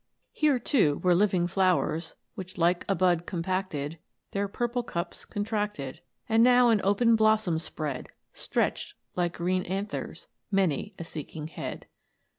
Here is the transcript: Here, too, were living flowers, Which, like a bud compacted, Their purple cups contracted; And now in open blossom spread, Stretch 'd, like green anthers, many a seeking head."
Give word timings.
Here, 0.31 0.57
too, 0.57 0.97
were 1.03 1.13
living 1.13 1.45
flowers, 1.45 2.15
Which, 2.33 2.57
like 2.57 2.85
a 2.89 2.95
bud 2.95 3.27
compacted, 3.27 3.99
Their 4.31 4.47
purple 4.47 4.81
cups 4.81 5.25
contracted; 5.25 6.01
And 6.27 6.43
now 6.43 6.69
in 6.69 6.81
open 6.83 7.15
blossom 7.15 7.59
spread, 7.59 8.09
Stretch 8.33 8.93
'd, 8.95 8.95
like 9.15 9.33
green 9.37 9.61
anthers, 9.65 10.27
many 10.49 10.95
a 10.97 11.03
seeking 11.03 11.49
head." 11.49 11.85